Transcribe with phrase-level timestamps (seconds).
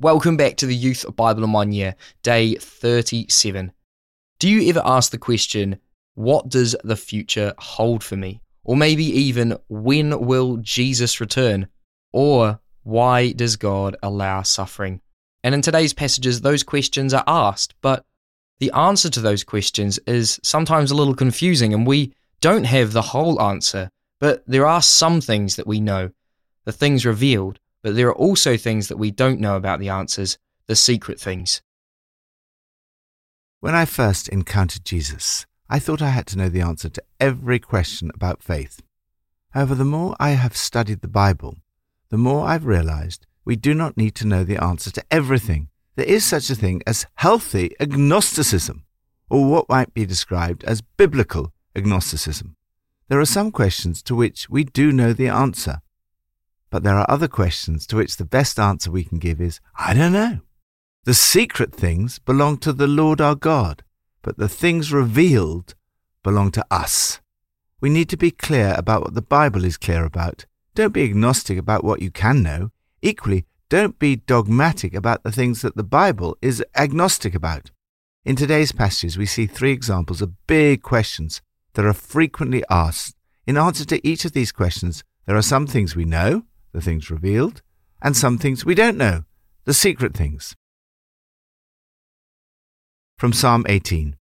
[0.00, 1.94] Welcome back to the Youth Bible in One Year,
[2.24, 3.70] day 37.
[4.40, 5.78] Do you ever ask the question,
[6.14, 8.40] what does the future hold for me?
[8.64, 11.68] Or maybe even, when will Jesus return?
[12.12, 15.00] Or why does God allow suffering?
[15.44, 18.04] And in today's passages, those questions are asked, but
[18.58, 23.02] the answer to those questions is sometimes a little confusing, and we don't have the
[23.02, 23.88] whole answer,
[24.18, 26.10] but there are some things that we know,
[26.64, 27.60] the things revealed.
[27.82, 31.62] But there are also things that we don't know about the answers, the secret things.
[33.60, 37.58] When I first encountered Jesus, I thought I had to know the answer to every
[37.58, 38.80] question about faith.
[39.50, 41.56] However, the more I have studied the Bible,
[42.08, 45.68] the more I've realized we do not need to know the answer to everything.
[45.96, 48.84] There is such a thing as healthy agnosticism,
[49.28, 52.56] or what might be described as biblical agnosticism.
[53.08, 55.80] There are some questions to which we do know the answer,
[56.72, 59.92] but there are other questions to which the best answer we can give is, I
[59.92, 60.40] don't know.
[61.04, 63.84] The secret things belong to the Lord our God,
[64.22, 65.74] but the things revealed
[66.22, 67.20] belong to us.
[67.82, 70.46] We need to be clear about what the Bible is clear about.
[70.74, 72.70] Don't be agnostic about what you can know.
[73.02, 77.70] Equally, don't be dogmatic about the things that the Bible is agnostic about.
[78.24, 81.42] In today's passages, we see three examples of big questions
[81.74, 83.14] that are frequently asked.
[83.46, 87.10] In answer to each of these questions, there are some things we know, the things
[87.10, 87.62] revealed,
[88.00, 89.24] and some things we don't know,
[89.64, 90.54] the secret things.
[93.18, 94.16] From Psalm 18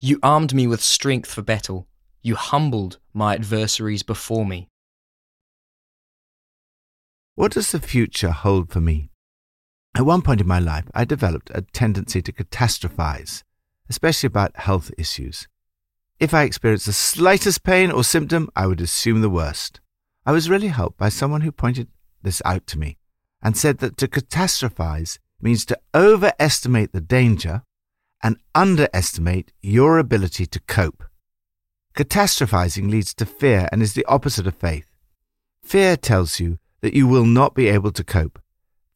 [0.00, 1.86] You armed me with strength for battle.
[2.22, 4.68] You humbled my adversaries before me.
[7.34, 9.10] What does the future hold for me?
[9.94, 13.42] At one point in my life, I developed a tendency to catastrophize,
[13.88, 15.48] especially about health issues.
[16.18, 19.80] If I experienced the slightest pain or symptom, I would assume the worst.
[20.24, 21.88] I was really helped by someone who pointed
[22.22, 22.98] this out to me
[23.42, 27.62] and said that to catastrophize means to overestimate the danger
[28.22, 31.02] and underestimate your ability to cope.
[31.94, 34.86] Catastrophizing leads to fear and is the opposite of faith.
[35.64, 38.40] Fear tells you that you will not be able to cope.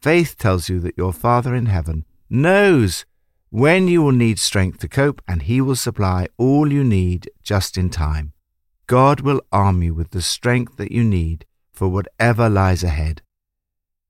[0.01, 3.05] Faith tells you that your Father in heaven knows
[3.51, 7.77] when you will need strength to cope and he will supply all you need just
[7.77, 8.33] in time.
[8.87, 13.23] God will arm you with the strength that you need for whatever lies ahead.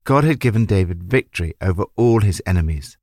[0.03, 2.97] God had given David victory over all his enemies.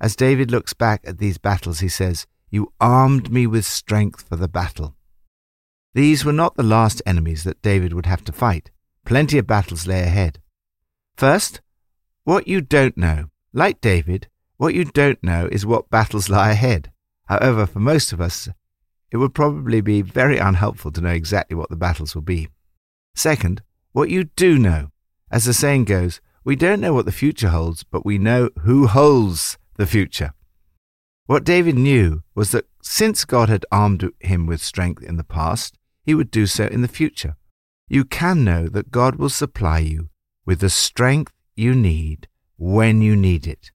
[0.00, 4.36] As David looks back at these battles, he says, You armed me with strength for
[4.36, 4.94] the battle.
[5.94, 8.70] These were not the last enemies that David would have to fight.
[9.04, 10.40] Plenty of battles lay ahead.
[11.16, 11.60] First,
[12.24, 13.30] what you don't know.
[13.52, 14.28] Like David,
[14.58, 16.92] what you don't know is what battles lie ahead.
[17.26, 18.48] However, for most of us,
[19.10, 22.48] it would probably be very unhelpful to know exactly what the battles will be.
[23.14, 23.62] Second,
[23.92, 24.90] what you do know.
[25.30, 28.86] As the saying goes, we don't know what the future holds, but we know who
[28.86, 30.32] holds the future.
[31.26, 35.76] What David knew was that since God had armed him with strength in the past,
[36.04, 37.36] he would do so in the future.
[37.88, 40.08] You can know that God will supply you
[40.44, 43.72] with the strength you need when you need it.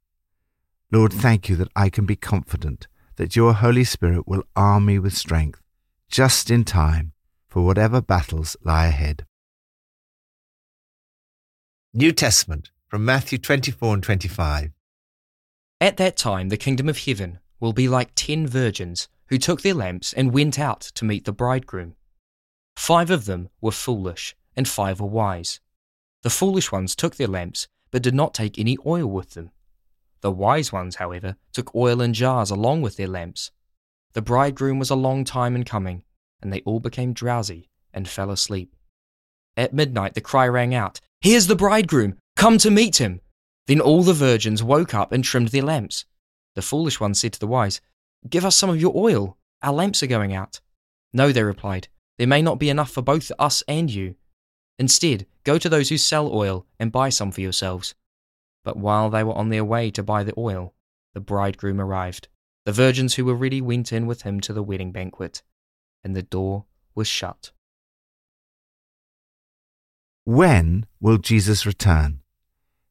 [0.92, 2.88] Lord, thank you that I can be confident
[3.22, 5.62] that your Holy Spirit will arm me with strength
[6.10, 7.12] just in time
[7.48, 9.28] for whatever battles lie ahead.
[11.94, 14.72] New Testament from Matthew 24 and 25.
[15.80, 19.76] At that time, the kingdom of heaven will be like ten virgins who took their
[19.76, 21.94] lamps and went out to meet the bridegroom.
[22.76, 25.60] Five of them were foolish, and five were wise.
[26.24, 29.52] The foolish ones took their lamps, but did not take any oil with them.
[30.22, 33.52] The wise ones, however, took oil in jars along with their lamps.
[34.14, 36.04] The bridegroom was a long time in coming,
[36.42, 38.76] and they all became drowsy and fell asleep.
[39.58, 42.18] At midnight the cry rang out, Here's the bridegroom!
[42.36, 43.22] Come to meet him!
[43.68, 46.06] Then all the virgins woke up and trimmed their lamps.
[46.56, 47.82] The foolish ones said to the wise,
[48.30, 49.38] Give us some of your oil.
[49.62, 50.60] Our lamps are going out.
[51.14, 54.16] No, they replied, there may not be enough for both us and you.
[54.78, 57.96] Instead, go to those who sell oil and buy some for yourselves.
[58.64, 60.74] But while they were on their way to buy the oil,
[61.14, 62.28] the bridegroom arrived.
[62.66, 65.42] The virgins who were ready went in with him to the wedding banquet,
[66.04, 67.52] and the door was shut.
[70.24, 72.22] When will Jesus return?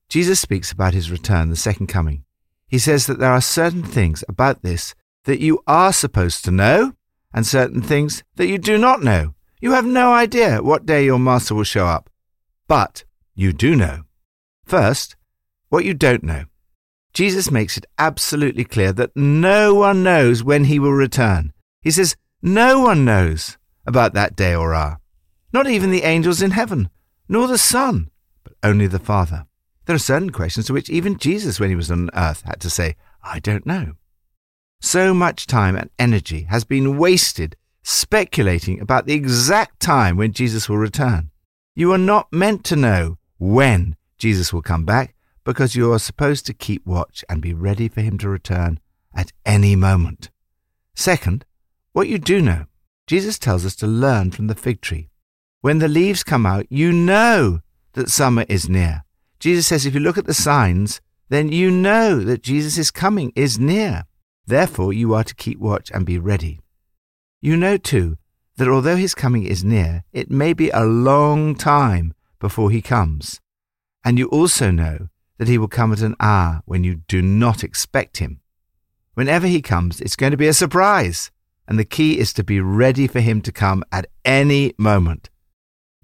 [0.08, 2.24] Jesus speaks about his return, the second coming.
[2.66, 4.94] He says that there are certain things about this
[5.24, 6.94] that you are supposed to know,
[7.32, 9.34] and certain things that you do not know.
[9.60, 12.10] You have no idea what day your master will show up,
[12.66, 14.02] but you do know.
[14.64, 15.14] First,
[15.70, 16.44] what you don't know.
[17.12, 21.52] Jesus makes it absolutely clear that no one knows when he will return.
[21.82, 23.56] He says, No one knows
[23.86, 25.00] about that day or hour.
[25.52, 26.90] Not even the angels in heaven,
[27.28, 28.10] nor the Son,
[28.44, 29.46] but only the Father.
[29.86, 32.70] There are certain questions to which even Jesus, when he was on earth, had to
[32.70, 32.94] say,
[33.24, 33.94] I don't know.
[34.80, 40.68] So much time and energy has been wasted speculating about the exact time when Jesus
[40.68, 41.30] will return.
[41.74, 45.14] You are not meant to know when Jesus will come back
[45.44, 48.78] because you are supposed to keep watch and be ready for him to return
[49.14, 50.30] at any moment.
[50.94, 51.44] Second,
[51.92, 52.66] what you do know,
[53.06, 55.08] Jesus tells us to learn from the fig tree.
[55.60, 57.60] When the leaves come out, you know
[57.94, 59.04] that summer is near.
[59.38, 63.58] Jesus says if you look at the signs, then you know that Jesus' coming is
[63.58, 64.04] near.
[64.46, 66.60] Therefore, you are to keep watch and be ready.
[67.40, 68.18] You know, too,
[68.56, 73.40] that although his coming is near, it may be a long time before he comes.
[74.04, 75.08] And you also know
[75.40, 78.40] that he will come at an hour when you do not expect him.
[79.14, 81.30] Whenever he comes, it's going to be a surprise,
[81.66, 85.30] and the key is to be ready for him to come at any moment.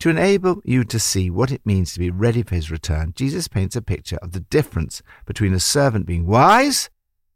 [0.01, 3.47] To enable you to see what it means to be ready for his return, Jesus
[3.47, 6.89] paints a picture of the difference between a servant being wise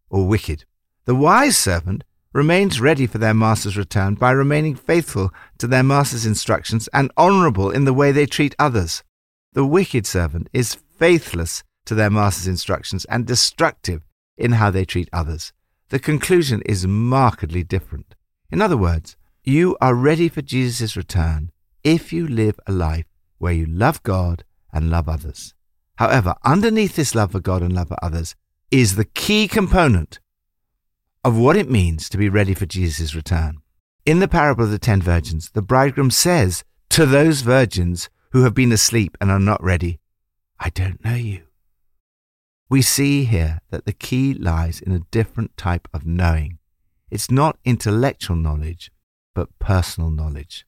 [0.08, 0.64] or wicked.
[1.04, 6.24] The wise servant remains ready for their master's return by remaining faithful to their master's
[6.24, 9.04] instructions and honorable in the way they treat others.
[9.52, 14.02] The wicked servant is faithless to their master's instructions and destructive
[14.36, 15.52] in how they treat others.
[15.90, 18.14] The conclusion is markedly different.
[18.50, 21.50] In other words, you are ready for Jesus' return
[21.82, 23.06] if you live a life
[23.38, 25.54] where you love God and love others.
[25.96, 28.34] However, underneath this love for God and love for others
[28.70, 30.20] is the key component
[31.24, 33.58] of what it means to be ready for Jesus' return.
[34.06, 38.54] In the parable of the ten virgins, the bridegroom says to those virgins who have
[38.54, 40.00] been asleep and are not ready,
[40.58, 41.42] I don't know you.
[42.70, 46.60] We see here that the key lies in a different type of knowing.
[47.10, 48.92] It's not intellectual knowledge,
[49.34, 50.64] but personal knowledge.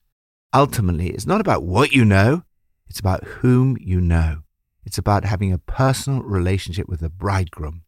[0.53, 2.43] Ultimately, it's not about what you know,
[2.89, 4.43] it's about whom you know.
[4.85, 7.83] It's about having a personal relationship with the bridegroom.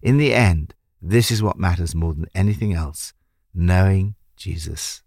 [0.00, 3.14] In the end, this is what matters more than anything else
[3.52, 5.02] knowing Jesus.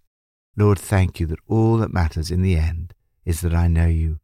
[0.58, 4.20] Lord, thank you that all that matters in the end is that I know you.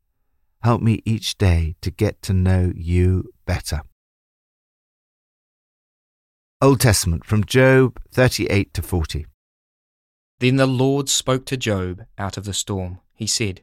[0.62, 3.82] Help me each day to get to know you better.
[6.66, 9.28] Old Testament from Job 38 to 40.
[10.40, 13.02] Then the Lord spoke to Job out of the storm.
[13.14, 13.62] He said,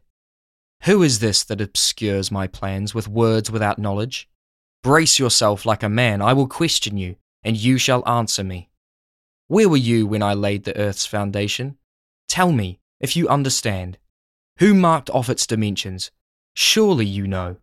[0.85, 4.29] Who is this that obscures my plans with words without knowledge?
[4.85, 8.71] Brace yourself like a man, I will question you and you shall answer me.
[9.49, 11.79] Where were you when I laid the earth's foundation?
[12.29, 13.99] Tell me, if you understand.
[14.59, 16.13] Who marked off its dimensions?
[16.55, 17.57] Surely you know.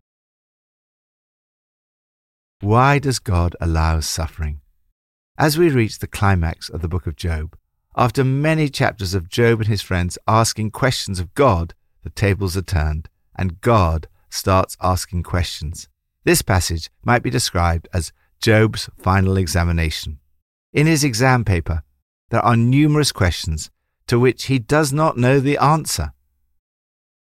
[2.59, 4.59] Why does God allow suffering?
[5.39, 7.56] As we reach the climax of the book of Job,
[7.95, 12.62] after many chapters of Job and his friends asking questions of God, the tables are
[12.62, 13.07] turned,
[13.38, 15.88] and God starts asking questions.
[16.25, 20.19] This passage might be described as Job's final examination.
[20.74, 21.83] In his exam paper,
[22.31, 23.71] there are numerous questions
[24.07, 26.12] to which he does not know the answer.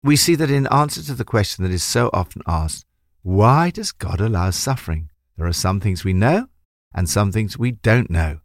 [0.04, 2.84] We see that in answer to the question that is so often asked,
[3.22, 5.08] why does God allow suffering?
[5.38, 6.48] There are some things we know
[6.94, 8.40] and some things we don't know.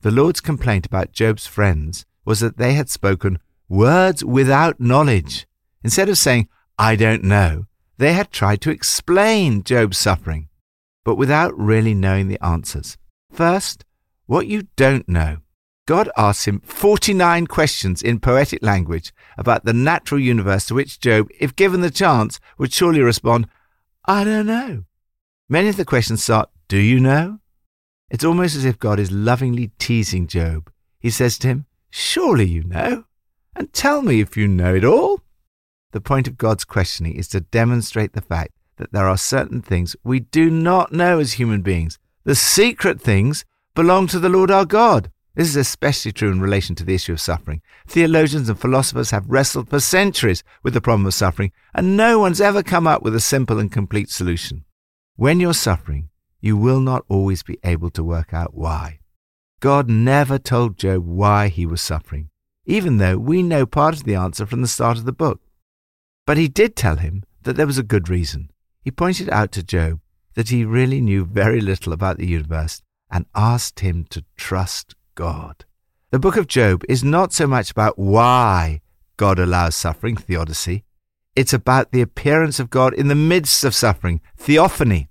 [0.00, 3.38] The Lord's complaint about Job's friends was that they had spoken
[3.68, 5.46] words without knowledge.
[5.82, 7.66] Instead of saying, I don't know,
[7.98, 10.48] they had tried to explain Job's suffering
[11.04, 12.96] but without really knowing the answers.
[13.30, 13.84] First,
[14.26, 15.38] what you don't know.
[15.86, 21.28] God asks him 49 questions in poetic language about the natural universe to which Job,
[21.40, 23.48] if given the chance, would surely respond,
[24.04, 24.84] I don't know.
[25.48, 27.40] Many of the questions start, Do you know?
[28.12, 30.70] It's almost as if God is lovingly teasing Job.
[31.00, 33.04] He says to him, Surely you know,
[33.56, 35.22] and tell me if you know it all.
[35.92, 39.96] The point of God's questioning is to demonstrate the fact that there are certain things
[40.04, 41.98] we do not know as human beings.
[42.24, 45.10] The secret things belong to the Lord our God.
[45.34, 47.62] This is especially true in relation to the issue of suffering.
[47.88, 52.42] Theologians and philosophers have wrestled for centuries with the problem of suffering, and no one's
[52.42, 54.66] ever come up with a simple and complete solution.
[55.16, 56.10] When you're suffering,
[56.42, 58.98] you will not always be able to work out why.
[59.60, 62.28] God never told Job why he was suffering,
[62.66, 65.40] even though we know part of the answer from the start of the book.
[66.26, 68.50] But he did tell him that there was a good reason.
[68.82, 70.00] He pointed out to Job
[70.34, 75.64] that he really knew very little about the universe and asked him to trust God.
[76.10, 78.80] The book of Job is not so much about why
[79.16, 80.84] God allows suffering, theodicy.
[81.36, 85.08] It's about the appearance of God in the midst of suffering, theophany,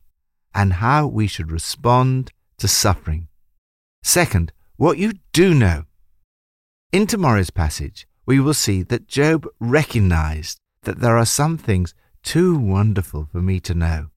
[0.53, 3.27] and how we should respond to suffering.
[4.03, 5.85] Second, what you do know.
[6.91, 11.93] In tomorrow's passage, we will see that Job recognized that there are some things
[12.23, 14.07] too wonderful for me to know.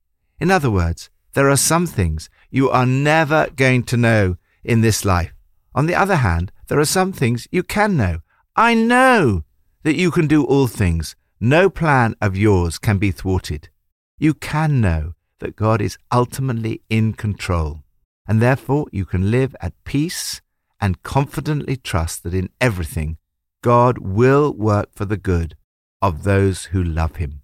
[0.40, 5.04] In other words, There are some things you are never going to know in this
[5.04, 5.34] life.
[5.74, 8.20] On the other hand, there are some things you can know.
[8.54, 9.42] I know
[9.82, 11.16] that you can do all things.
[11.40, 13.68] No plan of yours can be thwarted.
[14.16, 17.82] You can know that God is ultimately in control,
[18.26, 20.40] and therefore you can live at peace
[20.80, 23.18] and confidently trust that in everything
[23.62, 25.56] God will work for the good
[26.02, 27.42] of those who love him.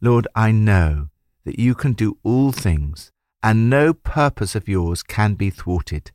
[0.00, 1.08] Lord, I know
[1.44, 3.10] that you can do all things,
[3.42, 6.12] and no purpose of yours can be thwarted.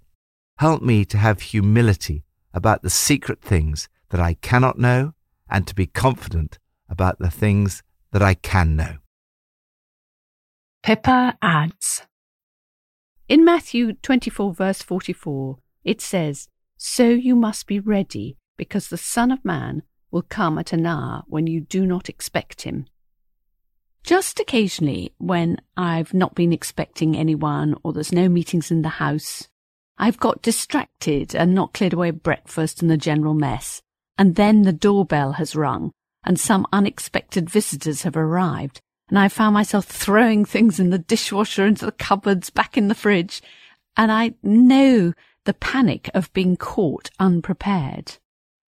[0.58, 5.14] Help me to have humility about the secret things that I cannot know,
[5.50, 8.98] and to be confident about the things that I can know.
[10.84, 12.04] Pippa adds.
[13.28, 19.32] In Matthew 24, verse 44, it says, So you must be ready, because the Son
[19.32, 22.88] of Man will come at an hour when you do not expect him.
[24.04, 29.48] Just occasionally, when I've not been expecting anyone or there's no meetings in the house,
[29.98, 33.82] I've got distracted and not cleared away breakfast and the general mess,
[34.18, 35.92] and then the doorbell has rung
[36.24, 41.66] and some unexpected visitors have arrived, and I found myself throwing things in the dishwasher,
[41.66, 43.42] into the cupboards, back in the fridge,
[43.98, 45.14] and I know
[45.46, 48.18] the panic of being caught unprepared.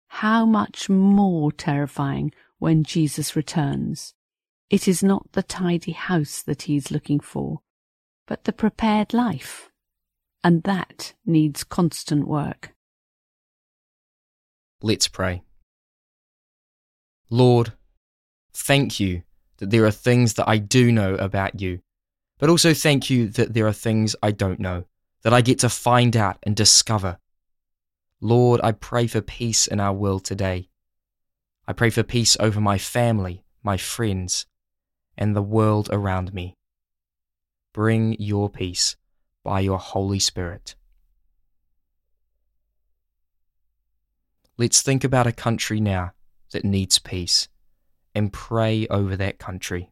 [0.08, 4.14] How much more terrifying when Jesus returns.
[4.70, 7.62] It is not the tidy house that he is looking for,
[8.28, 9.70] but the prepared life.
[10.44, 12.74] And that needs constant work.
[14.82, 15.44] Let's pray.
[17.30, 17.74] Lord,
[18.54, 19.24] thank you
[19.58, 21.80] that there are things that I do know about you,
[22.38, 24.86] but also thank you that there are things I don't know,
[25.24, 27.18] that I get to find out and discover.
[28.22, 30.70] Lord, I pray for peace in our world today.
[31.68, 34.46] I pray for peace over my family, my friends,
[35.18, 36.56] and the world around me.
[37.74, 38.96] Bring your peace
[39.44, 40.76] by your Holy Spirit.
[44.58, 46.14] Let's think about a country now
[46.52, 47.48] that needs peace
[48.18, 49.92] and pray over that country.